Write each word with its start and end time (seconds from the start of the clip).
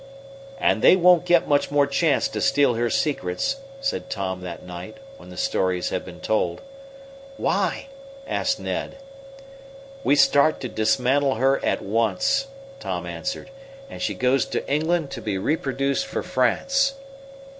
"And 0.59 0.81
they 0.81 0.95
won't 0.95 1.25
get 1.25 1.47
much 1.47 1.69
more 1.69 1.85
chance 1.85 2.27
to 2.29 2.41
steal 2.41 2.73
her 2.73 2.89
secrets," 2.89 3.57
said 3.81 4.09
Tom 4.09 4.41
that 4.41 4.63
night, 4.65 4.97
when 5.17 5.29
the 5.29 5.37
stories 5.37 5.89
had 5.89 6.03
been 6.03 6.19
told. 6.19 6.61
"Why?" 7.37 7.85
asked 8.25 8.59
Ned. 8.59 8.95
"We 10.03 10.15
start 10.15 10.59
to 10.61 10.69
dismantle 10.69 11.35
her 11.35 11.63
at 11.63 11.83
once," 11.83 12.47
Tom 12.79 13.05
answered, 13.05 13.51
"and 13.91 14.01
she 14.01 14.15
goes 14.15 14.45
to 14.45 14.67
England 14.67 15.11
to 15.11 15.21
be 15.21 15.37
reproduced 15.37 16.07
for 16.07 16.23
France." 16.23 16.95